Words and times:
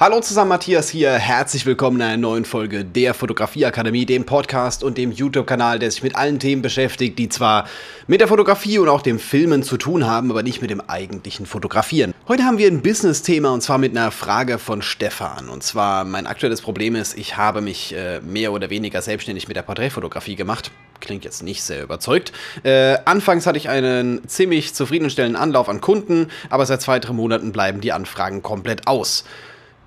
Hallo 0.00 0.20
zusammen, 0.20 0.50
Matthias 0.50 0.88
hier. 0.88 1.10
Herzlich 1.14 1.66
willkommen 1.66 1.96
in 1.96 2.02
einer 2.06 2.16
neuen 2.18 2.44
Folge 2.44 2.84
der 2.84 3.14
Fotografieakademie, 3.14 4.06
dem 4.06 4.24
Podcast 4.24 4.84
und 4.84 4.96
dem 4.96 5.10
YouTube-Kanal, 5.10 5.80
der 5.80 5.90
sich 5.90 6.04
mit 6.04 6.14
allen 6.14 6.38
Themen 6.38 6.62
beschäftigt, 6.62 7.18
die 7.18 7.28
zwar 7.28 7.66
mit 8.06 8.20
der 8.20 8.28
Fotografie 8.28 8.78
und 8.78 8.88
auch 8.88 9.02
dem 9.02 9.18
Filmen 9.18 9.64
zu 9.64 9.76
tun 9.76 10.06
haben, 10.06 10.30
aber 10.30 10.44
nicht 10.44 10.62
mit 10.62 10.70
dem 10.70 10.80
eigentlichen 10.80 11.46
Fotografieren. 11.46 12.14
Heute 12.28 12.44
haben 12.44 12.58
wir 12.58 12.68
ein 12.68 12.80
Business-Thema 12.80 13.52
und 13.52 13.60
zwar 13.60 13.78
mit 13.78 13.90
einer 13.90 14.12
Frage 14.12 14.60
von 14.60 14.82
Stefan. 14.82 15.48
Und 15.48 15.64
zwar, 15.64 16.04
mein 16.04 16.28
aktuelles 16.28 16.60
Problem 16.60 16.94
ist, 16.94 17.18
ich 17.18 17.36
habe 17.36 17.60
mich 17.60 17.92
äh, 17.92 18.20
mehr 18.20 18.52
oder 18.52 18.70
weniger 18.70 19.02
selbstständig 19.02 19.48
mit 19.48 19.56
der 19.56 19.62
Porträtfotografie 19.62 20.36
gemacht 20.36 20.70
klingt 21.00 21.24
jetzt 21.24 21.44
nicht 21.44 21.62
sehr 21.62 21.84
überzeugt. 21.84 22.32
Äh, 22.64 22.98
anfangs 23.04 23.46
hatte 23.46 23.56
ich 23.56 23.68
einen 23.68 24.26
ziemlich 24.28 24.74
zufriedenstellenden 24.74 25.40
Anlauf 25.40 25.68
an 25.68 25.80
Kunden, 25.80 26.28
aber 26.50 26.66
seit 26.66 26.82
zwei, 26.82 26.98
drei 26.98 27.12
Monaten 27.12 27.52
bleiben 27.52 27.80
die 27.80 27.92
Anfragen 27.92 28.42
komplett 28.42 28.88
aus. 28.88 29.24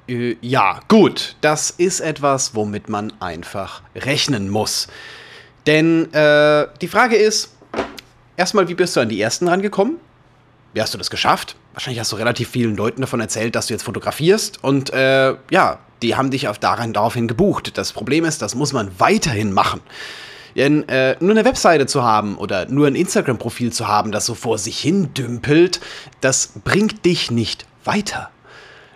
Äh, 0.08 0.38
ja, 0.42 0.80
gut, 0.88 1.36
das 1.42 1.72
ist 1.72 2.00
etwas, 2.00 2.56
womit 2.56 2.90
man 2.90 3.14
einfach 3.20 3.82
rechnen 3.96 4.50
muss. 4.50 4.88
Denn 5.68 6.12
äh, 6.14 6.68
die 6.82 6.88
Frage 6.88 7.16
ist, 7.16 7.54
erstmal, 8.38 8.68
wie 8.68 8.74
bist 8.74 8.96
du 8.96 9.00
an 9.00 9.10
die 9.10 9.22
ersten 9.22 9.48
rangekommen? 9.48 9.98
Wie 10.74 10.82
hast 10.82 10.94
du 10.94 10.98
das 10.98 11.10
geschafft? 11.10 11.56
Wahrscheinlich 11.74 12.00
hast 12.00 12.12
du 12.12 12.16
relativ 12.16 12.50
vielen 12.50 12.76
Leuten 12.76 13.02
davon 13.02 13.20
erzählt, 13.20 13.56
dass 13.56 13.68
du 13.68 13.74
jetzt 13.74 13.84
fotografierst 13.84 14.64
und 14.64 14.92
äh, 14.94 15.36
ja, 15.50 15.80
die 16.02 16.16
haben 16.16 16.32
dich 16.32 16.48
auf 16.48 16.58
daran, 16.58 16.94
daraufhin 16.94 17.28
gebucht. 17.28 17.78
Das 17.78 17.94
Problem 17.94 18.26
ist, 18.26 18.42
das 18.42 18.56
muss 18.56 18.74
man 18.74 18.92
weiterhin 19.00 19.54
machen. 19.54 19.82
Denn 20.56 20.88
äh, 20.90 21.16
nur 21.20 21.32
eine 21.32 21.46
Webseite 21.46 21.86
zu 21.86 22.04
haben 22.04 22.38
oder 22.38 22.66
nur 22.66 22.88
ein 22.88 22.96
Instagram-Profil 22.96 23.72
zu 23.72 23.88
haben, 23.88 24.12
das 24.12 24.26
so 24.26 24.36
vor 24.36 24.58
sich 24.58 24.80
hin 24.80 25.14
dümpelt, 25.14 25.80
das 26.20 26.52
bringt 26.64 27.06
dich 27.06 27.32
nicht 27.32 27.66
weiter. 27.86 28.30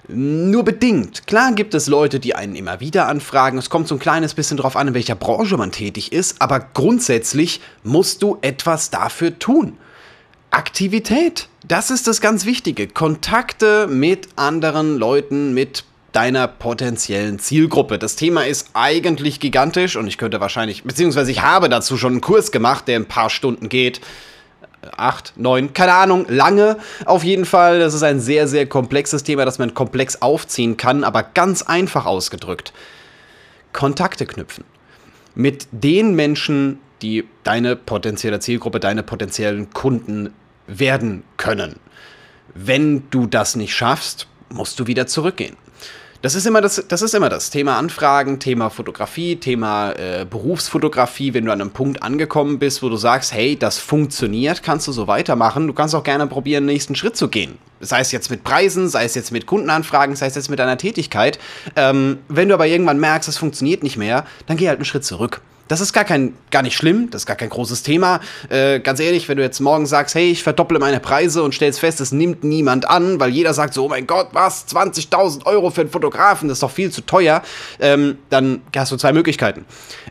Nur 0.08 0.64
bedingt. 0.64 1.26
Klar 1.28 1.54
gibt 1.54 1.74
es 1.74 1.88
Leute, 1.88 2.20
die 2.20 2.36
einen 2.36 2.56
immer 2.56 2.80
wieder 2.80 3.08
anfragen. 3.08 3.58
Es 3.58 3.70
kommt 3.70 3.88
so 3.88 3.96
ein 3.96 4.00
kleines 4.00 4.34
bisschen 4.34 4.58
drauf 4.58 4.76
an, 4.76 4.90
in 4.90 4.94
welcher 4.94 5.16
Branche 5.16 5.58
man 5.58 5.72
tätig 5.72 6.12
ist. 6.12 6.42
Aber 6.42 6.60
grundsätzlich 6.60 7.62
musst 7.84 8.22
du 8.22 8.38
etwas 8.42 8.90
dafür 8.92 9.40
tun. 9.40 9.78
Aktivität. 10.52 11.50
Das 11.68 11.90
ist 11.90 12.08
das 12.08 12.22
ganz 12.22 12.46
Wichtige. 12.46 12.88
Kontakte 12.88 13.88
mit 13.88 14.30
anderen 14.36 14.98
Leuten, 14.98 15.54
mit 15.54 15.84
deiner 16.12 16.48
potenziellen 16.48 17.40
Zielgruppe. 17.40 18.00
Das 18.00 18.16
Thema 18.16 18.46
ist 18.46 18.70
eigentlich 18.74 19.40
gigantisch 19.40 19.98
und 19.98 20.08
ich 20.08 20.18
könnte 20.18 20.40
wahrscheinlich, 20.40 20.84
beziehungsweise 20.84 21.32
ich 21.32 21.42
habe 21.42 21.68
dazu 21.68 21.98
schon 21.98 22.14
einen 22.14 22.22
Kurs 22.22 22.52
gemacht, 22.52 22.88
der 22.88 22.98
ein 22.98 23.06
paar 23.06 23.30
Stunden 23.30 23.68
geht 23.68 24.00
acht, 24.96 25.34
neun, 25.36 25.74
keine 25.74 25.94
Ahnung, 25.94 26.26
lange 26.30 26.78
auf 27.06 27.24
jeden 27.24 27.46
Fall. 27.46 27.80
Das 27.80 27.94
ist 27.94 28.04
ein 28.04 28.20
sehr, 28.20 28.48
sehr 28.48 28.68
komplexes 28.68 29.24
Thema, 29.24 29.46
das 29.46 29.60
man 29.60 29.74
komplex 29.74 30.22
aufziehen 30.22 30.78
kann, 30.78 31.04
aber 31.04 31.24
ganz 31.24 31.62
einfach 31.62 32.06
ausgedrückt. 32.06 32.74
Kontakte 33.74 34.26
knüpfen. 34.26 34.64
Mit 35.36 35.68
den 35.72 36.16
Menschen, 36.16 36.80
die 37.02 37.26
deine 37.44 37.76
potenzielle 37.76 38.40
Zielgruppe, 38.40 38.80
deine 38.80 39.04
potenziellen 39.04 39.70
Kunden 39.72 40.34
werden 40.68 41.24
können. 41.38 41.76
Wenn 42.54 43.10
du 43.10 43.28
das 43.28 43.56
nicht 43.56 43.76
schaffst, 43.76 44.28
musst 44.50 44.80
du 44.80 44.88
wieder 44.88 45.08
zurückgehen. 45.08 45.58
Das 46.22 46.34
ist 46.34 46.48
immer 46.48 46.62
das, 46.62 46.84
das 46.88 47.02
ist 47.02 47.14
immer 47.14 47.30
das 47.30 47.50
Thema 47.50 47.78
Anfragen, 47.78 48.40
Thema 48.40 48.70
Fotografie, 48.70 49.36
Thema 49.36 49.92
äh, 49.92 50.26
Berufsfotografie. 50.28 51.34
Wenn 51.34 51.46
du 51.46 51.52
an 51.52 51.62
einem 51.62 51.72
Punkt 51.72 52.02
angekommen 52.02 52.58
bist, 52.58 52.82
wo 52.82 52.90
du 52.90 52.98
sagst, 52.98 53.34
hey, 53.34 53.58
das 53.58 53.78
funktioniert, 53.78 54.64
kannst 54.64 54.88
du 54.88 54.92
so 54.92 55.08
weitermachen. 55.08 55.68
Du 55.68 55.74
kannst 55.74 55.94
auch 55.94 56.04
gerne 56.04 56.26
probieren, 56.28 56.64
den 56.64 56.74
nächsten 56.74 56.96
Schritt 56.96 57.16
zu 57.16 57.28
gehen. 57.28 57.58
Sei 57.80 58.00
es 58.00 58.12
jetzt 58.12 58.32
mit 58.32 58.44
Preisen, 58.44 58.90
sei 58.90 59.06
es 59.06 59.14
jetzt 59.14 59.32
mit 59.32 59.46
Kundenanfragen, 59.46 60.16
sei 60.16 60.28
es 60.28 60.36
jetzt 60.36 60.50
mit 60.50 60.60
deiner 60.60 60.78
Tätigkeit. 60.78 61.38
Ähm, 61.76 62.20
wenn 62.28 62.48
du 62.50 62.56
aber 62.56 62.66
irgendwann 62.66 63.00
merkst, 63.00 63.30
es 63.30 63.38
funktioniert 63.38 63.84
nicht 63.84 63.98
mehr, 63.98 64.26
dann 64.48 64.58
geh 64.58 64.68
halt 64.68 64.80
einen 64.80 64.86
Schritt 64.86 65.06
zurück. 65.06 65.42
Das 65.68 65.82
ist 65.82 65.94
gar, 65.94 66.04
kein, 66.04 66.34
gar 66.52 66.62
nicht 66.62 66.76
schlimm, 66.76 67.10
das 67.10 67.24
ist 67.24 67.26
gar 67.26 67.36
kein 67.36 67.50
großes 67.50 67.82
Thema. 67.82 68.20
Äh, 68.50 68.80
ganz 68.82 69.00
ehrlich, 69.00 69.28
wenn 69.28 69.38
du 69.38 69.44
jetzt 69.44 69.60
morgen 69.60 69.88
sagst, 69.88 70.14
hey, 70.14 70.30
ich 70.30 70.44
verdopple 70.44 70.78
meine 70.78 71.00
Preise 71.00 71.42
und 71.42 71.56
stellst 71.56 71.80
fest, 71.80 72.00
es 72.02 72.12
nimmt 72.12 72.44
niemand 72.44 72.88
an, 72.88 73.20
weil 73.20 73.32
jeder 73.32 73.52
sagt 73.56 73.74
so, 73.74 73.86
oh 73.86 73.90
mein 73.90 74.06
Gott, 74.06 74.28
was, 74.34 74.68
20.000 74.68 75.48
Euro 75.48 75.72
für 75.72 75.82
einen 75.82 75.90
Fotografen, 75.90 76.50
das 76.50 76.58
ist 76.58 76.64
doch 76.64 76.70
viel 76.70 76.92
zu 76.92 77.02
teuer, 77.02 77.42
ähm, 77.80 78.20
dann 78.30 78.62
hast 78.76 78.92
du 78.92 78.98
zwei 78.98 79.12
Möglichkeiten. 79.12 79.66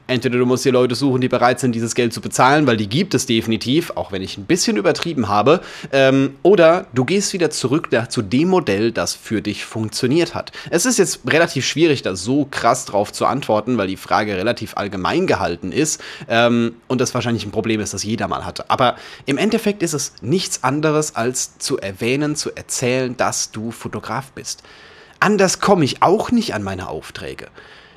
Entweder 0.08 0.38
du 0.38 0.44
musst 0.44 0.64
dir 0.64 0.72
Leute 0.72 0.96
suchen, 0.96 1.20
die 1.20 1.28
bereit 1.28 1.60
sind, 1.60 1.72
dieses 1.72 1.94
Geld 1.94 2.12
zu 2.12 2.20
bezahlen, 2.20 2.66
weil 2.66 2.76
die 2.76 2.88
gibt 2.88 3.14
es 3.14 3.26
definitiv, 3.26 3.92
auch 3.94 4.10
wenn 4.10 4.22
ich 4.22 4.36
ein 4.36 4.46
bisschen 4.46 4.76
übertrieben 4.76 5.28
habe, 5.28 5.60
ähm, 5.92 6.34
oder 6.42 6.86
du 6.94 7.04
gehst 7.04 7.32
wieder 7.32 7.50
zurück 7.50 7.90
zu 8.08 8.22
dem 8.22 8.48
Modell, 8.48 8.90
das 8.90 9.14
für 9.14 9.40
dich 9.40 9.64
funktioniert 9.64 10.34
hat. 10.34 10.50
Es 10.70 10.84
ist 10.84 10.98
jetzt 10.98 11.20
relativ 11.28 11.64
schwierig, 11.64 12.02
da 12.02 12.16
so 12.16 12.44
krass 12.50 12.86
drauf 12.86 13.12
zu 13.12 13.24
antworten, 13.24 13.78
weil 13.78 13.86
die 13.86 13.96
Frage 13.96 14.36
relativ 14.36 14.76
allgemein 14.76 15.28
gehalten 15.28 15.43
gehalten 15.44 15.72
ist 15.72 16.00
ähm, 16.28 16.76
und 16.88 17.00
das 17.00 17.12
wahrscheinlich 17.14 17.44
ein 17.44 17.50
Problem 17.50 17.80
ist, 17.80 17.92
das 17.92 18.02
jeder 18.02 18.28
mal 18.28 18.44
hatte. 18.44 18.70
Aber 18.70 18.96
im 19.26 19.36
Endeffekt 19.36 19.82
ist 19.82 19.92
es 19.92 20.14
nichts 20.22 20.64
anderes, 20.64 21.14
als 21.14 21.58
zu 21.58 21.78
erwähnen, 21.78 22.34
zu 22.34 22.54
erzählen, 22.54 23.16
dass 23.16 23.50
du 23.50 23.70
Fotograf 23.70 24.32
bist. 24.32 24.62
Anders 25.20 25.60
komme 25.60 25.84
ich 25.84 26.02
auch 26.02 26.30
nicht 26.30 26.54
an 26.54 26.62
meine 26.62 26.88
Aufträge. 26.88 27.48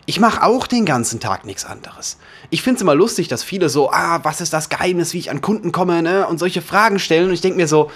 Ich 0.05 0.19
mache 0.19 0.43
auch 0.43 0.67
den 0.67 0.85
ganzen 0.85 1.19
Tag 1.19 1.45
nichts 1.45 1.65
anderes. 1.65 2.17
Ich 2.49 2.61
finde 2.61 2.77
es 2.77 2.81
immer 2.81 2.95
lustig, 2.95 3.27
dass 3.27 3.43
viele 3.43 3.67
so, 3.67 3.91
ah, 3.91 4.19
was 4.23 4.39
ist 4.39 4.53
das 4.53 4.69
Geheimnis, 4.69 5.13
wie 5.13 5.19
ich 5.19 5.31
an 5.31 5.41
Kunden 5.41 5.73
komme, 5.73 6.01
ne? 6.01 6.25
Und 6.27 6.37
solche 6.39 6.61
Fragen 6.61 6.97
stellen. 6.99 7.27
Und 7.27 7.33
ich 7.33 7.41
denke 7.41 7.57
mir 7.57 7.67
so, 7.67 7.91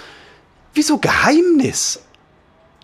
wieso 0.74 0.98
Geheimnis? 0.98 2.00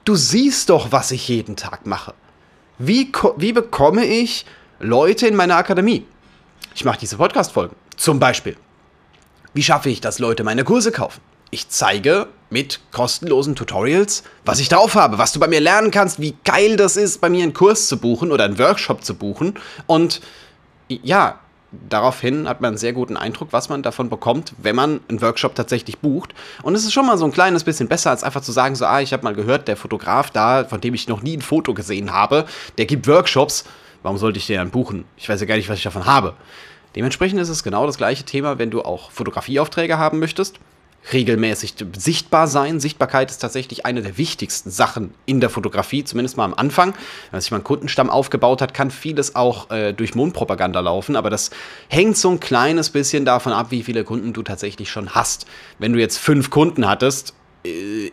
Du 0.07 0.15
siehst 0.15 0.71
doch, 0.71 0.93
was 0.93 1.11
ich 1.11 1.29
jeden 1.29 1.57
Tag 1.57 1.85
mache. 1.85 2.15
Wie, 2.79 3.13
wie 3.37 3.53
bekomme 3.53 4.07
ich 4.07 4.47
Leute 4.81 5.27
in 5.27 5.37
meine 5.37 5.57
Akademie? 5.57 6.07
Ich 6.75 6.85
mache 6.85 6.99
diese 6.99 7.17
Podcast-Folgen. 7.17 7.77
Zum 7.97 8.21
Beispiel. 8.21 8.57
Wie 9.55 9.63
schaffe 9.63 9.91
ich, 9.91 10.01
dass 10.01 10.19
Leute 10.19 10.45
meine 10.45 10.65
Kurse 10.65 10.93
kaufen? 10.93 11.21
Ich 11.51 11.69
zeige 11.69 12.29
mit 12.51 12.81
kostenlosen 12.93 13.57
Tutorials, 13.57 14.23
was 14.45 14.61
ich 14.61 14.69
drauf 14.69 14.95
habe, 14.95 15.19
was 15.19 15.33
du 15.33 15.41
bei 15.41 15.49
mir 15.49 15.61
lernen 15.61 15.91
kannst, 15.91 16.21
wie 16.21 16.37
geil 16.45 16.77
das 16.77 16.97
ist, 16.97 17.21
bei 17.21 17.29
mir 17.29 17.43
einen 17.43 17.55
Kurs 17.55 17.89
zu 17.89 17.99
buchen 17.99 18.33
oder 18.33 18.45
einen 18.45 18.59
Workshop 18.59 19.03
zu 19.05 19.15
buchen. 19.15 19.55
Und 19.87 20.21
ja, 20.89 21.39
daraufhin 21.89 22.49
hat 22.49 22.61
man 22.61 22.69
einen 22.69 22.79
sehr 22.79 22.93
guten 22.93 23.17
Eindruck, 23.17 23.49
was 23.51 23.69
man 23.69 23.83
davon 23.83 24.09
bekommt, 24.09 24.55
wenn 24.59 24.77
man 24.77 25.01
einen 25.09 25.21
Workshop 25.21 25.55
tatsächlich 25.55 25.99
bucht. 25.99 26.35
Und 26.63 26.75
es 26.75 26.85
ist 26.85 26.93
schon 26.93 27.07
mal 27.07 27.19
so 27.19 27.25
ein 27.25 27.33
kleines 27.33 27.65
bisschen 27.65 27.89
besser, 27.89 28.11
als 28.11 28.25
einfach 28.25 28.41
zu 28.41 28.53
sagen, 28.53 28.75
so, 28.75 28.87
ah, 28.87 29.01
ich 29.01 29.13
habe 29.13 29.25
mal 29.25 29.35
gehört, 29.35 29.69
der 29.69 29.77
Fotograf 29.77 30.31
da, 30.31 30.65
von 30.65 30.81
dem 30.81 30.95
ich 30.95 31.09
noch 31.09 31.23
nie 31.23 31.37
ein 31.37 31.43
Foto 31.43 31.75
gesehen 31.75 32.13
habe, 32.13 32.47
der 32.79 32.87
gibt 32.87 33.07
Workshops. 33.07 33.65
Warum 34.03 34.19
sollte 34.19 34.39
ich 34.39 34.47
den 34.47 34.57
dann 34.57 34.71
buchen? 34.71 35.05
Ich 35.17 35.29
weiß 35.29 35.41
ja 35.41 35.47
gar 35.47 35.57
nicht, 35.57 35.69
was 35.69 35.79
ich 35.79 35.85
davon 35.85 36.07
habe. 36.07 36.35
Dementsprechend 36.97 37.41
ist 37.41 37.49
es 37.49 37.63
genau 37.63 37.87
das 37.87 37.99
gleiche 37.99 38.25
Thema, 38.25 38.59
wenn 38.59 38.71
du 38.71 38.83
auch 38.83 39.11
Fotografieaufträge 39.11 39.99
haben 39.99 40.19
möchtest. 40.19 40.59
Regelmäßig 41.13 41.75
sichtbar 41.97 42.49
sein. 42.49 42.81
Sichtbarkeit 42.81 43.31
ist 43.31 43.39
tatsächlich 43.39 43.87
eine 43.87 44.03
der 44.03 44.19
wichtigsten 44.19 44.71
Sachen 44.71 45.15
in 45.27 45.41
der 45.41 45.49
Fotografie, 45.49 46.05
zumindest 46.05 46.37
mal 46.37 46.45
am 46.45 46.55
Anfang. 46.55 46.93
Wenn 47.31 47.41
sich 47.41 47.51
mal 47.51 47.59
ein 47.59 47.65
Kundenstamm 47.65 48.11
aufgebaut 48.11 48.61
hat, 48.61 48.75
kann 48.75 48.91
vieles 48.91 49.35
auch 49.35 49.71
äh, 49.71 49.93
durch 49.93 50.15
Mundpropaganda 50.15 50.81
laufen, 50.81 51.17
aber 51.17 51.31
das 51.31 51.51
hängt 51.89 52.17
so 52.17 52.31
ein 52.31 52.41
kleines 52.41 52.91
bisschen 52.91 53.25
davon 53.25 53.53
ab, 53.53 53.69
wie 53.71 53.85
viele 53.85 54.05
Kunden 54.05 54.33
du 54.33 54.43
tatsächlich 54.43 54.91
schon 54.91 55.11
hast. 55.11 55.47
Wenn 55.79 55.93
du 55.93 56.01
jetzt 56.01 56.19
fünf 56.19 56.51
Kunden 56.51 56.87
hattest, 56.89 57.33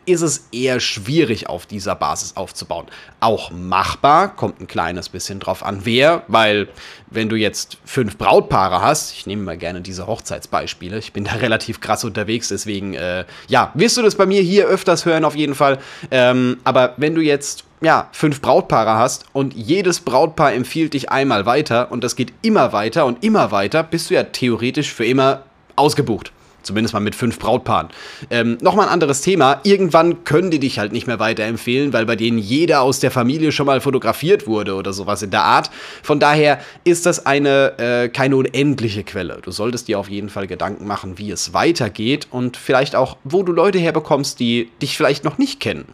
ist 0.06 0.22
es 0.22 0.48
eher 0.52 0.80
schwierig 0.80 1.48
auf 1.50 1.66
dieser 1.66 1.96
Basis 1.96 2.36
aufzubauen. 2.36 2.86
Auch 3.20 3.52
machbar, 3.52 4.36
kommt 4.36 4.62
ein 4.62 4.68
kleines 4.68 5.10
bisschen 5.10 5.40
drauf 5.40 5.64
an, 5.64 5.82
wer, 5.84 6.24
weil 6.28 6.68
wenn 7.08 7.30
du 7.30 7.36
jetzt 7.36 7.78
fünf 7.86 8.18
Brautpaare 8.18 8.82
hast, 8.82 9.14
ich 9.14 9.26
nehme 9.26 9.44
mal 9.44 9.58
gerne 9.58 9.82
diese 9.82 10.08
Hochzeitsbeispiele, 10.08 10.98
ich 10.98 11.14
bin 11.14 11.26
da 11.26 11.32
relativ 11.36 11.82
krass 11.82 12.04
unterwegs, 12.04 12.50
deswegen, 12.50 12.94
äh, 12.94 13.26
ja, 13.48 13.72
wirst 13.74 13.98
du 13.98 14.02
das 14.02 14.16
bei 14.16 14.26
mir 14.26 14.42
hier 14.42 14.66
öfters 14.66 15.06
hören 15.06 15.26
auf 15.26 15.36
jeden 15.36 15.56
Fall. 15.56 15.80
Ähm, 16.12 16.58
aber 16.64 16.94
wenn 16.98 17.16
du 17.16 17.22
jetzt 17.22 17.64
ja, 17.82 18.10
fünf 18.14 18.42
Brautpaare 18.42 18.96
hast 18.96 19.26
und 19.34 19.54
jedes 19.54 20.00
Brautpaar 20.00 20.54
empfiehlt 20.54 20.94
dich 20.94 21.12
einmal 21.12 21.46
weiter 21.46 21.92
und 21.92 22.04
das 22.04 22.16
geht 22.16 22.34
immer 22.42 22.74
weiter 22.74 23.06
und 23.06 23.24
immer 23.24 23.52
weiter, 23.52 23.84
bist 23.84 24.10
du 24.10 24.16
ja 24.16 24.24
theoretisch 24.24 24.94
für 24.94 25.06
immer 25.06 25.44
ausgebucht. 25.76 26.32
Zumindest 26.66 26.94
mal 26.94 27.00
mit 27.00 27.16
fünf 27.16 27.38
Brautpaaren. 27.38 27.90
Ähm, 28.30 28.58
Nochmal 28.62 28.88
ein 28.88 28.94
anderes 28.94 29.22
Thema. 29.22 29.62
Irgendwann 29.64 30.24
können 30.24 30.50
die 30.50 30.60
dich 30.60 30.80
halt 30.80 30.92
nicht 30.92 31.06
mehr 31.06 31.20
weiterempfehlen, 31.20 31.94
weil 31.94 32.06
bei 32.06 32.16
denen 32.16 32.40
jeder 32.40 32.82
aus 32.82 33.00
der 33.00 33.12
Familie 33.12 33.52
schon 33.52 33.68
mal 33.68 33.82
fotografiert 33.82 34.48
wurde 34.48 34.74
oder 34.74 34.92
sowas 34.94 35.22
in 35.22 35.30
der 35.30 35.44
Art. 35.44 35.70
Von 36.02 36.20
daher 36.20 36.60
ist 36.84 37.06
das 37.06 37.26
eine 37.26 37.78
äh, 37.78 38.10
keine 38.10 38.36
unendliche 38.36 39.04
Quelle. 39.04 39.40
Du 39.44 39.52
solltest 39.52 39.88
dir 39.88 40.00
auf 40.00 40.10
jeden 40.10 40.30
Fall 40.30 40.48
Gedanken 40.48 40.88
machen, 40.88 41.18
wie 41.18 41.30
es 41.32 41.54
weitergeht 41.54 42.28
und 42.32 42.58
vielleicht 42.58 42.96
auch, 42.96 43.18
wo 43.24 43.44
du 43.44 43.52
Leute 43.52 43.78
herbekommst, 43.78 44.40
die 44.40 44.72
dich 44.82 44.98
vielleicht 44.98 45.24
noch 45.24 45.38
nicht 45.38 45.60
kennen. 45.60 45.86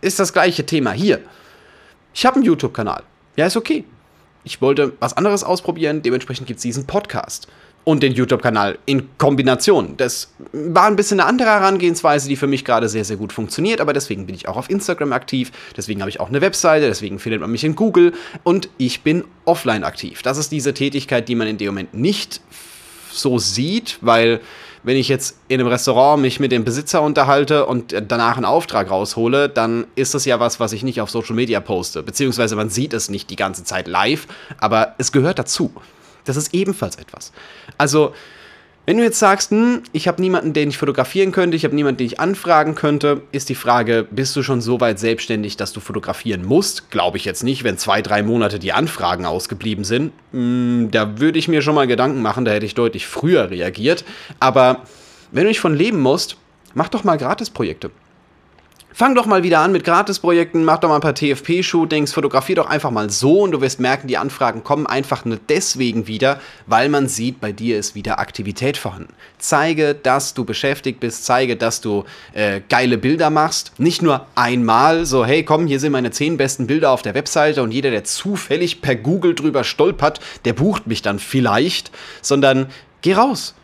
Ist 0.00 0.18
das 0.18 0.32
gleiche 0.32 0.64
Thema 0.64 0.92
hier. 0.92 1.20
Ich 2.14 2.24
habe 2.24 2.36
einen 2.36 2.44
YouTube-Kanal. 2.44 3.02
Ja, 3.36 3.46
ist 3.46 3.56
okay. 3.56 3.84
Ich 4.44 4.62
wollte 4.62 4.94
was 5.00 5.16
anderes 5.16 5.44
ausprobieren, 5.44 6.02
dementsprechend 6.02 6.46
gibt 6.46 6.58
es 6.58 6.62
diesen 6.62 6.86
Podcast. 6.86 7.48
Und 7.88 8.02
den 8.02 8.12
YouTube-Kanal 8.12 8.78
in 8.84 9.08
Kombination. 9.16 9.96
Das 9.96 10.34
war 10.52 10.84
ein 10.84 10.96
bisschen 10.96 11.20
eine 11.20 11.26
andere 11.26 11.48
Herangehensweise, 11.48 12.28
die 12.28 12.36
für 12.36 12.46
mich 12.46 12.66
gerade 12.66 12.86
sehr, 12.86 13.02
sehr 13.02 13.16
gut 13.16 13.32
funktioniert, 13.32 13.80
aber 13.80 13.94
deswegen 13.94 14.26
bin 14.26 14.34
ich 14.34 14.46
auch 14.46 14.58
auf 14.58 14.68
Instagram 14.68 15.14
aktiv, 15.14 15.50
deswegen 15.74 16.02
habe 16.02 16.10
ich 16.10 16.20
auch 16.20 16.28
eine 16.28 16.42
Webseite, 16.42 16.84
deswegen 16.84 17.18
findet 17.18 17.40
man 17.40 17.50
mich 17.50 17.64
in 17.64 17.74
Google 17.76 18.12
und 18.42 18.68
ich 18.76 19.00
bin 19.04 19.24
offline 19.46 19.84
aktiv. 19.84 20.20
Das 20.20 20.36
ist 20.36 20.52
diese 20.52 20.74
Tätigkeit, 20.74 21.30
die 21.30 21.34
man 21.34 21.48
in 21.48 21.56
dem 21.56 21.68
Moment 21.68 21.94
nicht 21.94 22.42
so 23.10 23.38
sieht, 23.38 23.96
weil 24.02 24.40
wenn 24.82 24.98
ich 24.98 25.08
jetzt 25.08 25.38
in 25.48 25.58
einem 25.58 25.70
Restaurant 25.70 26.20
mich 26.20 26.40
mit 26.40 26.52
dem 26.52 26.64
Besitzer 26.64 27.00
unterhalte 27.00 27.64
und 27.64 27.94
danach 28.06 28.36
einen 28.36 28.44
Auftrag 28.44 28.90
raushole, 28.90 29.48
dann 29.48 29.86
ist 29.94 30.12
das 30.12 30.26
ja 30.26 30.38
was, 30.38 30.60
was 30.60 30.74
ich 30.74 30.82
nicht 30.82 31.00
auf 31.00 31.08
Social 31.08 31.34
Media 31.34 31.60
poste. 31.60 32.02
Beziehungsweise 32.02 32.54
man 32.54 32.68
sieht 32.68 32.92
es 32.92 33.08
nicht 33.08 33.30
die 33.30 33.36
ganze 33.36 33.64
Zeit 33.64 33.88
live, 33.88 34.26
aber 34.58 34.94
es 34.98 35.10
gehört 35.10 35.38
dazu. 35.38 35.72
Das 36.28 36.36
ist 36.36 36.54
ebenfalls 36.54 36.96
etwas. 36.96 37.32
Also 37.76 38.12
wenn 38.88 38.96
du 38.96 39.02
jetzt 39.02 39.18
sagst, 39.18 39.50
hm, 39.50 39.82
ich 39.92 40.08
habe 40.08 40.18
niemanden, 40.18 40.54
den 40.54 40.70
ich 40.70 40.78
fotografieren 40.78 41.30
könnte, 41.30 41.58
ich 41.58 41.64
habe 41.64 41.74
niemanden, 41.74 41.98
den 41.98 42.06
ich 42.06 42.20
anfragen 42.20 42.74
könnte, 42.74 43.20
ist 43.32 43.50
die 43.50 43.54
Frage, 43.54 44.06
bist 44.10 44.34
du 44.34 44.42
schon 44.42 44.62
so 44.62 44.80
weit 44.80 44.98
selbstständig, 44.98 45.58
dass 45.58 45.74
du 45.74 45.80
fotografieren 45.80 46.42
musst? 46.42 46.90
Glaube 46.90 47.18
ich 47.18 47.26
jetzt 47.26 47.44
nicht, 47.44 47.64
wenn 47.64 47.76
zwei, 47.76 48.00
drei 48.00 48.22
Monate 48.22 48.58
die 48.58 48.72
Anfragen 48.72 49.26
ausgeblieben 49.26 49.84
sind. 49.84 50.12
Hm, 50.32 50.88
da 50.90 51.20
würde 51.20 51.38
ich 51.38 51.48
mir 51.48 51.60
schon 51.60 51.74
mal 51.74 51.86
Gedanken 51.86 52.22
machen, 52.22 52.46
da 52.46 52.50
hätte 52.50 52.64
ich 52.64 52.74
deutlich 52.74 53.06
früher 53.06 53.50
reagiert. 53.50 54.06
Aber 54.40 54.84
wenn 55.32 55.42
du 55.42 55.48
nicht 55.48 55.60
von 55.60 55.76
leben 55.76 56.00
musst, 56.00 56.38
mach 56.72 56.88
doch 56.88 57.04
mal 57.04 57.18
Gratisprojekte. 57.18 57.90
Fang 58.90 59.14
doch 59.14 59.26
mal 59.26 59.42
wieder 59.42 59.60
an 59.60 59.70
mit 59.70 59.84
Gratisprojekten, 59.84 60.64
mach 60.64 60.78
doch 60.78 60.88
mal 60.88 60.94
ein 60.94 61.02
paar 61.02 61.14
TFP-Shootings, 61.14 62.14
fotografier 62.14 62.56
doch 62.56 62.68
einfach 62.68 62.90
mal 62.90 63.10
so 63.10 63.40
und 63.42 63.52
du 63.52 63.60
wirst 63.60 63.80
merken, 63.80 64.08
die 64.08 64.16
Anfragen 64.16 64.64
kommen 64.64 64.86
einfach 64.86 65.26
nur 65.26 65.38
deswegen 65.50 66.06
wieder, 66.06 66.40
weil 66.66 66.88
man 66.88 67.06
sieht, 67.06 67.38
bei 67.38 67.52
dir 67.52 67.78
ist 67.78 67.94
wieder 67.94 68.18
Aktivität 68.18 68.78
vorhanden. 68.78 69.12
Zeige, 69.36 69.94
dass 69.94 70.32
du 70.32 70.44
beschäftigt 70.44 71.00
bist, 71.00 71.26
zeige, 71.26 71.56
dass 71.56 71.82
du 71.82 72.06
äh, 72.32 72.62
geile 72.66 72.96
Bilder 72.96 73.28
machst. 73.28 73.72
Nicht 73.76 74.00
nur 74.00 74.26
einmal 74.34 75.04
so, 75.04 75.24
hey 75.24 75.44
komm, 75.44 75.66
hier 75.66 75.80
sind 75.80 75.92
meine 75.92 76.10
zehn 76.10 76.38
besten 76.38 76.66
Bilder 76.66 76.90
auf 76.90 77.02
der 77.02 77.14
Webseite 77.14 77.62
und 77.62 77.72
jeder, 77.72 77.90
der 77.90 78.04
zufällig 78.04 78.80
per 78.80 78.96
Google 78.96 79.34
drüber 79.34 79.64
stolpert, 79.64 80.18
der 80.46 80.54
bucht 80.54 80.86
mich 80.86 81.02
dann 81.02 81.18
vielleicht, 81.18 81.92
sondern 82.22 82.68
geh 83.02 83.12
raus 83.12 83.54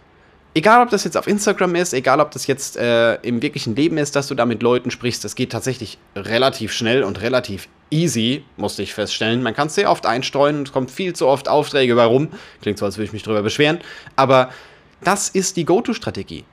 egal 0.54 0.82
ob 0.82 0.90
das 0.90 1.04
jetzt 1.04 1.16
auf 1.16 1.26
Instagram 1.26 1.74
ist, 1.74 1.92
egal 1.92 2.20
ob 2.20 2.30
das 2.30 2.46
jetzt 2.46 2.76
äh, 2.76 3.16
im 3.16 3.42
wirklichen 3.42 3.76
Leben 3.76 3.98
ist, 3.98 4.16
dass 4.16 4.28
du 4.28 4.34
da 4.34 4.46
mit 4.46 4.62
Leuten 4.62 4.90
sprichst, 4.90 5.24
das 5.24 5.34
geht 5.34 5.52
tatsächlich 5.52 5.98
relativ 6.16 6.72
schnell 6.72 7.02
und 7.02 7.20
relativ 7.20 7.68
easy, 7.90 8.44
musste 8.56 8.82
ich 8.82 8.94
feststellen. 8.94 9.42
Man 9.42 9.54
kann 9.54 9.66
es 9.66 9.74
sehr 9.74 9.90
oft 9.90 10.06
einstreuen 10.06 10.58
und 10.58 10.68
es 10.68 10.72
kommt 10.72 10.90
viel 10.90 11.14
zu 11.14 11.26
oft 11.26 11.48
Aufträge 11.48 11.96
warum. 11.96 12.28
Klingt 12.62 12.78
so, 12.78 12.86
als 12.86 12.96
würde 12.96 13.06
ich 13.06 13.12
mich 13.12 13.22
drüber 13.22 13.42
beschweren. 13.42 13.78
Aber 14.16 14.50
das 15.02 15.28
ist 15.28 15.56
die 15.56 15.64
Go-To-Strategie. 15.64 16.44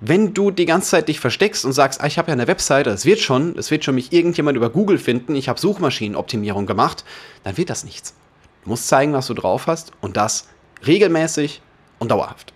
Wenn 0.00 0.34
du 0.34 0.50
die 0.50 0.66
ganze 0.66 0.90
Zeit 0.90 1.08
dich 1.08 1.20
versteckst 1.20 1.64
und 1.64 1.72
sagst, 1.72 2.00
ah, 2.00 2.06
ich 2.06 2.18
habe 2.18 2.28
ja 2.28 2.32
eine 2.32 2.46
Webseite, 2.46 2.90
es 2.90 3.06
wird 3.06 3.20
schon, 3.20 3.56
es 3.56 3.70
wird 3.70 3.84
schon 3.84 3.94
mich 3.94 4.12
irgendjemand 4.12 4.56
über 4.56 4.68
Google 4.68 4.98
finden, 4.98 5.34
ich 5.34 5.48
habe 5.48 5.58
Suchmaschinenoptimierung 5.58 6.66
gemacht, 6.66 7.04
dann 7.44 7.56
wird 7.56 7.70
das 7.70 7.84
nichts. 7.84 8.14
Du 8.64 8.70
musst 8.70 8.88
zeigen, 8.88 9.12
was 9.12 9.28
du 9.28 9.34
drauf 9.34 9.66
hast 9.66 9.92
und 10.00 10.16
das 10.16 10.48
regelmäßig 10.86 11.62
und 11.98 12.10
dauerhaft. 12.10 12.53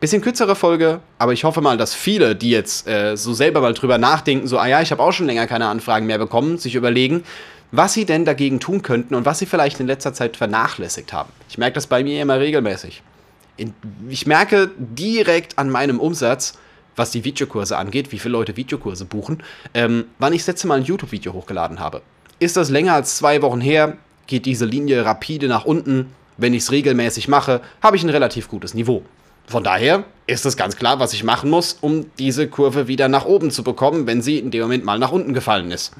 Bisschen 0.00 0.22
kürzere 0.22 0.56
Folge, 0.56 1.00
aber 1.18 1.34
ich 1.34 1.44
hoffe 1.44 1.60
mal, 1.60 1.76
dass 1.76 1.94
viele, 1.94 2.34
die 2.34 2.48
jetzt 2.48 2.88
äh, 2.88 3.18
so 3.18 3.34
selber 3.34 3.60
mal 3.60 3.74
drüber 3.74 3.98
nachdenken, 3.98 4.46
so, 4.46 4.56
ah 4.56 4.66
ja, 4.66 4.80
ich 4.80 4.90
habe 4.92 5.02
auch 5.02 5.12
schon 5.12 5.26
länger 5.26 5.46
keine 5.46 5.66
Anfragen 5.66 6.06
mehr 6.06 6.16
bekommen, 6.16 6.56
sich 6.56 6.74
überlegen, 6.74 7.22
was 7.70 7.92
sie 7.92 8.06
denn 8.06 8.24
dagegen 8.24 8.60
tun 8.60 8.80
könnten 8.80 9.14
und 9.14 9.26
was 9.26 9.40
sie 9.40 9.46
vielleicht 9.46 9.78
in 9.78 9.86
letzter 9.86 10.14
Zeit 10.14 10.38
vernachlässigt 10.38 11.12
haben. 11.12 11.30
Ich 11.50 11.58
merke 11.58 11.74
das 11.74 11.86
bei 11.86 12.02
mir 12.02 12.22
immer 12.22 12.40
regelmäßig. 12.40 13.02
ich 14.08 14.26
merke 14.26 14.70
direkt 14.78 15.58
an 15.58 15.68
meinem 15.68 16.00
Umsatz, 16.00 16.54
was 16.96 17.10
die 17.10 17.24
Videokurse 17.24 17.76
angeht, 17.76 18.10
wie 18.10 18.18
viele 18.18 18.32
Leute 18.32 18.56
Videokurse 18.56 19.04
buchen, 19.04 19.42
ähm, 19.74 20.06
wann 20.18 20.32
ich 20.32 20.46
letzte 20.46 20.66
Mal 20.66 20.78
ein 20.78 20.84
YouTube-Video 20.84 21.34
hochgeladen 21.34 21.78
habe. 21.78 22.00
Ist 22.38 22.56
das 22.56 22.70
länger 22.70 22.94
als 22.94 23.18
zwei 23.18 23.42
Wochen 23.42 23.60
her, 23.60 23.98
geht 24.26 24.46
diese 24.46 24.64
Linie 24.64 25.04
rapide 25.04 25.46
nach 25.46 25.66
unten. 25.66 26.14
Wenn 26.38 26.54
ich 26.54 26.62
es 26.62 26.72
regelmäßig 26.72 27.28
mache, 27.28 27.60
habe 27.82 27.96
ich 27.96 28.02
ein 28.02 28.08
relativ 28.08 28.48
gutes 28.48 28.72
Niveau. 28.72 29.02
Von 29.50 29.64
daher 29.64 30.04
ist 30.28 30.46
es 30.46 30.56
ganz 30.56 30.76
klar, 30.76 31.00
was 31.00 31.12
ich 31.12 31.24
machen 31.24 31.50
muss, 31.50 31.76
um 31.80 32.06
diese 32.20 32.46
Kurve 32.46 32.86
wieder 32.86 33.08
nach 33.08 33.24
oben 33.24 33.50
zu 33.50 33.64
bekommen, 33.64 34.06
wenn 34.06 34.22
sie 34.22 34.38
in 34.38 34.52
dem 34.52 34.62
Moment 34.62 34.84
mal 34.84 35.00
nach 35.00 35.10
unten 35.10 35.34
gefallen 35.34 35.72
ist. 35.72 35.92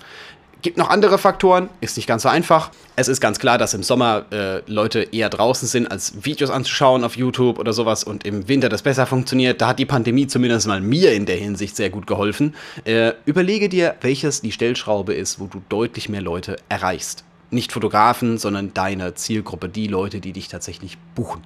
Gibt 0.62 0.76
noch 0.76 0.88
andere 0.88 1.18
Faktoren, 1.18 1.68
ist 1.80 1.96
nicht 1.96 2.06
ganz 2.06 2.22
so 2.22 2.28
einfach. 2.28 2.70
Es 2.94 3.08
ist 3.08 3.20
ganz 3.20 3.40
klar, 3.40 3.58
dass 3.58 3.74
im 3.74 3.82
Sommer 3.82 4.26
äh, 4.30 4.62
Leute 4.70 5.00
eher 5.00 5.30
draußen 5.30 5.66
sind, 5.66 5.90
als 5.90 6.24
Videos 6.24 6.48
anzuschauen 6.48 7.02
auf 7.02 7.16
YouTube 7.16 7.58
oder 7.58 7.72
sowas 7.72 8.04
und 8.04 8.24
im 8.24 8.46
Winter 8.46 8.68
das 8.68 8.82
besser 8.82 9.04
funktioniert. 9.04 9.60
Da 9.60 9.66
hat 9.66 9.80
die 9.80 9.86
Pandemie 9.86 10.28
zumindest 10.28 10.68
mal 10.68 10.80
mir 10.80 11.12
in 11.12 11.26
der 11.26 11.36
Hinsicht 11.36 11.74
sehr 11.74 11.90
gut 11.90 12.06
geholfen. 12.06 12.54
Äh, 12.84 13.14
überlege 13.24 13.68
dir, 13.68 13.96
welches 14.00 14.42
die 14.42 14.52
Stellschraube 14.52 15.12
ist, 15.12 15.40
wo 15.40 15.46
du 15.46 15.60
deutlich 15.68 16.08
mehr 16.08 16.22
Leute 16.22 16.54
erreichst. 16.68 17.24
Nicht 17.50 17.72
Fotografen, 17.72 18.38
sondern 18.38 18.74
deine 18.74 19.14
Zielgruppe, 19.14 19.68
die 19.68 19.88
Leute, 19.88 20.20
die 20.20 20.32
dich 20.32 20.46
tatsächlich 20.46 20.98
buchen. 21.16 21.42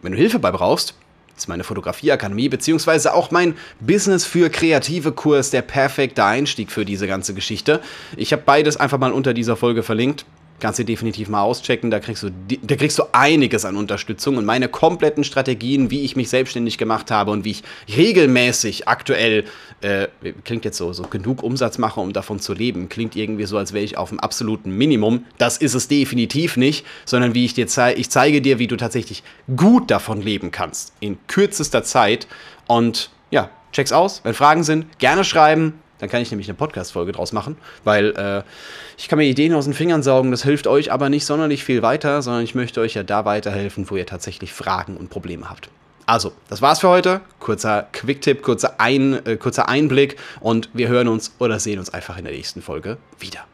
Wenn 0.00 0.12
du 0.12 0.18
Hilfe 0.18 0.38
bei 0.38 0.52
brauchst, 0.52 0.94
ist 1.36 1.48
meine 1.48 1.64
Fotografieakademie, 1.64 2.48
beziehungsweise 2.48 3.14
auch 3.14 3.30
mein 3.30 3.56
Business 3.80 4.24
für 4.24 4.50
kreative 4.50 5.12
Kurs, 5.12 5.50
der 5.50 5.62
perfekte 5.62 6.24
Einstieg 6.24 6.70
für 6.70 6.84
diese 6.84 7.06
ganze 7.06 7.34
Geschichte. 7.34 7.80
Ich 8.16 8.32
habe 8.32 8.42
beides 8.44 8.76
einfach 8.76 8.98
mal 8.98 9.12
unter 9.12 9.34
dieser 9.34 9.56
Folge 9.56 9.82
verlinkt. 9.82 10.24
Kannst 10.60 10.78
du 10.78 10.84
definitiv 10.84 11.28
mal 11.28 11.42
auschecken, 11.42 11.90
da 11.90 12.00
kriegst, 12.00 12.22
du, 12.22 12.30
da 12.62 12.76
kriegst 12.76 12.98
du 12.98 13.02
einiges 13.12 13.64
an 13.64 13.76
Unterstützung 13.76 14.36
und 14.36 14.44
meine 14.44 14.68
kompletten 14.68 15.24
Strategien, 15.24 15.90
wie 15.90 16.02
ich 16.02 16.16
mich 16.16 16.30
selbstständig 16.30 16.78
gemacht 16.78 17.10
habe 17.10 17.32
und 17.32 17.44
wie 17.44 17.50
ich 17.50 17.62
regelmäßig 17.94 18.88
aktuell, 18.88 19.44
äh, 19.80 20.08
klingt 20.44 20.64
jetzt 20.64 20.78
so, 20.78 20.92
so 20.92 21.02
genug 21.02 21.42
Umsatz 21.42 21.78
mache, 21.78 22.00
um 22.00 22.12
davon 22.12 22.40
zu 22.40 22.54
leben, 22.54 22.88
klingt 22.88 23.16
irgendwie 23.16 23.44
so, 23.44 23.58
als 23.58 23.72
wäre 23.72 23.84
ich 23.84 23.98
auf 23.98 24.10
dem 24.10 24.20
absoluten 24.20 24.70
Minimum. 24.70 25.24
Das 25.38 25.58
ist 25.58 25.74
es 25.74 25.88
definitiv 25.88 26.56
nicht, 26.56 26.86
sondern 27.04 27.34
wie 27.34 27.44
ich 27.44 27.54
dir 27.54 27.66
zeige, 27.66 28.00
ich 28.00 28.08
zeige 28.10 28.40
dir, 28.40 28.58
wie 28.58 28.68
du 28.68 28.76
tatsächlich 28.76 29.22
gut 29.56 29.90
davon 29.90 30.22
leben 30.22 30.50
kannst, 30.50 30.94
in 31.00 31.18
kürzester 31.26 31.82
Zeit 31.82 32.26
und 32.66 33.10
ja, 33.30 33.50
check's 33.72 33.92
aus. 33.92 34.20
Wenn 34.24 34.34
Fragen 34.34 34.62
sind, 34.62 34.98
gerne 34.98 35.24
schreiben. 35.24 35.74
Dann 36.04 36.10
kann 36.10 36.20
ich 36.20 36.30
nämlich 36.30 36.48
eine 36.48 36.54
Podcast-Folge 36.58 37.12
draus 37.12 37.32
machen, 37.32 37.56
weil 37.82 38.14
äh, 38.14 38.42
ich 38.98 39.08
kann 39.08 39.18
mir 39.18 39.24
Ideen 39.24 39.54
aus 39.54 39.64
den 39.64 39.72
Fingern 39.72 40.02
saugen, 40.02 40.32
das 40.32 40.42
hilft 40.42 40.66
euch 40.66 40.92
aber 40.92 41.08
nicht 41.08 41.24
sonderlich 41.24 41.64
viel 41.64 41.80
weiter, 41.80 42.20
sondern 42.20 42.44
ich 42.44 42.54
möchte 42.54 42.82
euch 42.82 42.92
ja 42.92 43.02
da 43.02 43.24
weiterhelfen, 43.24 43.88
wo 43.88 43.96
ihr 43.96 44.04
tatsächlich 44.04 44.52
Fragen 44.52 44.98
und 44.98 45.08
Probleme 45.08 45.48
habt. 45.48 45.70
Also, 46.04 46.32
das 46.50 46.60
war's 46.60 46.80
für 46.80 46.90
heute. 46.90 47.22
Kurzer 47.40 47.88
Quick-Tipp, 47.92 48.42
kurzer, 48.42 48.74
Ein, 48.76 49.24
äh, 49.24 49.38
kurzer 49.38 49.66
Einblick 49.66 50.16
und 50.40 50.68
wir 50.74 50.88
hören 50.88 51.08
uns 51.08 51.32
oder 51.38 51.58
sehen 51.58 51.78
uns 51.78 51.88
einfach 51.88 52.18
in 52.18 52.24
der 52.24 52.34
nächsten 52.34 52.60
Folge 52.60 52.98
wieder. 53.18 53.46